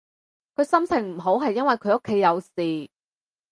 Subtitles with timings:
[0.55, 2.89] 佢心情唔好係因為佢屋企有事